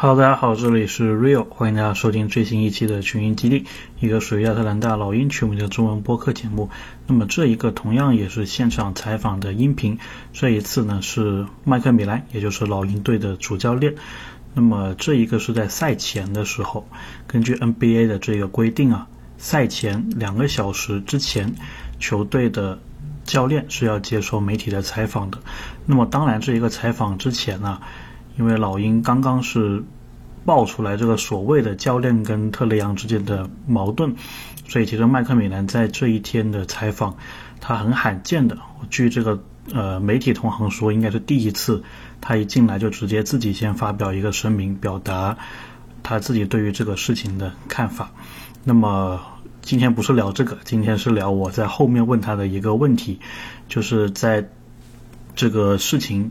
[0.00, 3.64] Hello，大家好，这里是 Real，欢迎大家收听最新一期的群英基地，
[3.98, 6.70] 一个属于亚特兰大老鹰球迷的中文播客节目。
[7.08, 9.98] 那么这一个同样也是现场采访的音频，
[10.32, 13.96] 这一次呢是麦克米兰，也就是老鹰队的主教练。
[14.54, 16.86] 那么这一个是在赛前的时候，
[17.26, 21.56] 根据 NBA 的这个规定啊，赛前两个小时之前，
[21.98, 22.78] 球队的
[23.24, 25.38] 教练是要接受媒体的采访的。
[25.86, 27.80] 那么当然，这一个采访之前呢。
[28.38, 29.82] 因为老鹰刚刚是
[30.44, 34.14] 爆出来这个所谓的教练跟特雷杨之间的矛盾，
[34.66, 37.16] 所以其实麦克米兰在这一天的采访，
[37.60, 38.56] 他很罕见的，
[38.88, 39.42] 据这个
[39.74, 41.82] 呃媒体同行说，应该是第一次，
[42.20, 45.36] 他一进来就直接自己先发表一个声明，表达
[46.02, 48.12] 他自己对于这个事情的看法。
[48.64, 49.20] 那么
[49.60, 53.18] 今天不是聊这个，今天是聊我在后面问他的一个问题，
[53.68, 54.48] 就是在
[55.34, 56.30] 这个事情。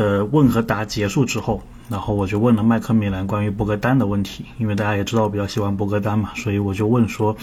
[0.00, 7.36] 的问和答结束之后，然后我就问了麦克米兰关于博格丹的问题，因为大家也知道我比较喜欢博格丹嘛，所以我就问说，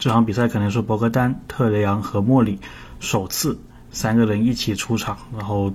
[0.00, 2.58] 这场比赛可能是博格丹、特雷杨和莫里
[2.98, 3.56] 首次
[3.92, 5.72] 三个人一起出场，然后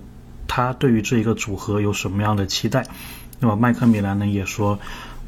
[0.50, 2.86] 他对于这一个组合有什么样的期待？
[3.40, 4.78] 那么麦克米兰呢也说，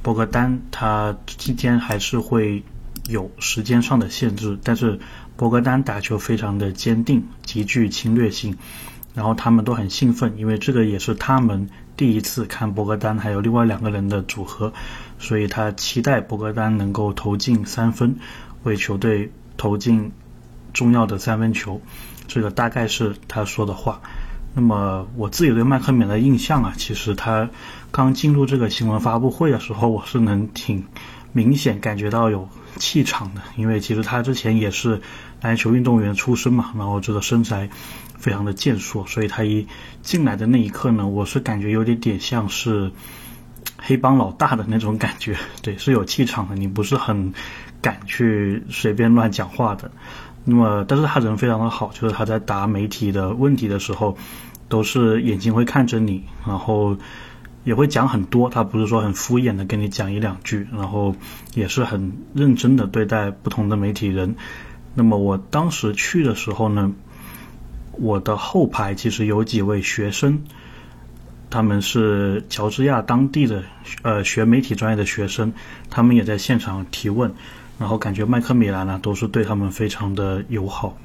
[0.02, 2.62] 博格丹他今天还是会
[3.08, 5.00] 有时间上的限制，但是
[5.38, 8.58] 博格丹打球非常的坚定，极具侵略性。
[9.14, 14.72] 然后他们都很兴奋，因为这个也是他们第一次看博格丹还有另外两个人的组合，
[15.18, 18.16] 所以他期待博格丹能够投进三分，
[18.64, 20.12] 为球队投进
[20.74, 21.82] 重要的三分球。
[22.28, 24.00] 这个大概是他说的话。
[24.54, 27.50] 那么我自己对麦克米的印象啊，其实他
[27.92, 30.86] 刚进入这个新闻发布会的时候，我是能挺
[31.32, 35.02] 明显感觉到有气场的，因为其实他之前也是
[35.42, 37.70] 篮球运动员出身嘛，然后这个身材。
[38.20, 39.66] 非常的健硕，所以他一
[40.02, 42.92] 进来的那一刻呢，我是感觉有点点像是
[43.78, 47.34] 黑帮老大的那种感觉，对，是有气场的，你不是很
[47.82, 49.90] 敢去随便乱讲话的。
[50.44, 54.18] 那么，但是他人非常的好，就是他在答媒体的问题的时候，
[54.68, 56.98] 都是眼睛会看着你，然后
[57.70, 61.16] 也会讲很多，他不是说很敷衍的跟你讲一两句，然后
[61.54, 64.36] 也是很认真的对待不同的媒体人。
[64.96, 66.92] 那么我当时去的时候呢。
[68.02, 70.42] 我的后排其实有几位学生，
[71.50, 73.62] 他们是乔治亚当地的
[74.04, 75.52] 呃学媒体专业的学生，
[75.90, 77.30] 他们也在现场提问，
[77.80, 80.98] 然后感觉麦克米兰呢都是对他们非常的友好，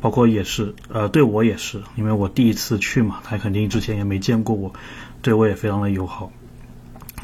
[0.00, 4.72] 包括也是呃对我也是，因为我第一次去嘛，他肯定之前也没见过我，
[5.22, 6.30] 对我也非常的友好，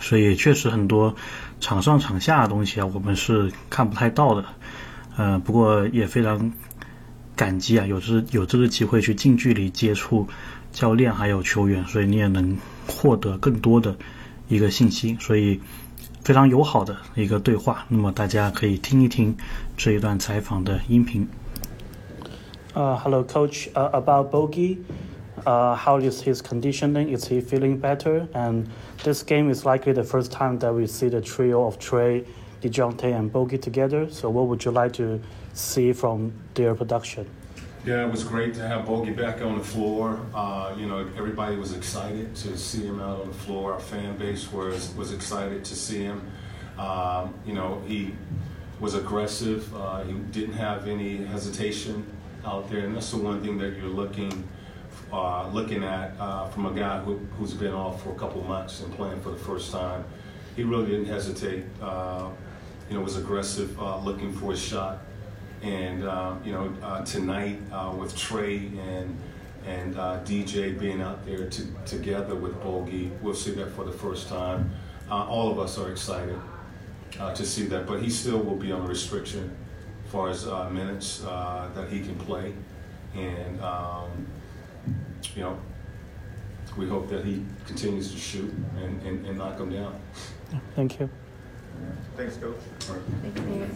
[0.01, 1.15] 所以确实很多
[1.61, 4.45] 场上场下的东西啊，我们是看不太到的，
[5.17, 6.53] 呃不过也非常。
[7.37, 10.29] 感激啊，有这有这个机会去近距离接触
[10.71, 12.57] 教练还有球员，所以你也能
[12.87, 13.97] 获得更多的
[14.48, 15.60] 一个信息，所以
[16.24, 17.86] 非常友好的一个对话。
[17.90, 19.38] 那么大家可以听一听
[19.78, 21.28] 这一段采访的音频。
[22.76, 23.68] Uh, hello, coach.
[23.74, 24.78] Uh, about Bogey,
[25.44, 27.10] uh, how is his conditioning?
[27.10, 28.28] Is he feeling better?
[28.34, 28.66] And
[29.04, 32.24] this game is likely the first time that we see the trio of Trey,
[32.62, 34.08] Dejounte, and Bogey together.
[34.10, 35.20] So, what would you like to
[35.54, 37.26] see from their production?
[37.85, 40.19] Yeah, it was great to have Bogey back on the floor.
[40.35, 43.75] Uh, you know, everybody was excited to see him out on the floor.
[43.75, 46.31] Our fan base was was excited to see him.
[46.79, 48.15] Um, you know, he
[48.81, 49.75] was aggressive.
[49.77, 52.07] Uh, he didn't have any hesitation
[52.47, 54.49] out there, and that's the one thing that you're looking
[55.13, 58.81] uh, looking at uh, from a guy who, who's been off for a couple months
[58.81, 60.05] and playing for the first time.
[60.57, 61.65] He really didn't hesitate.
[61.83, 62.31] Uh,
[62.89, 65.01] you know, was aggressive, uh, looking for his shot.
[65.65, 69.19] And uh, you know, uh, tonight uh, with Trey and
[69.67, 73.93] and uh, DJ being out there to, together with Bogey, we'll see that for the
[73.93, 74.71] first time.
[75.11, 76.39] Uh, all of us are excited
[77.19, 79.57] uh, to see that, but he still will be on restriction
[80.05, 82.53] as far as minutes that he can play,
[83.15, 84.27] and um,
[85.35, 85.59] you know,
[86.77, 88.53] we hope that he continues to shoot
[88.83, 89.99] and, and, and knock them down.
[90.77, 91.09] Thank you.
[92.19, 92.57] Thanks, Coach.
[92.81, 93.67] Thank you.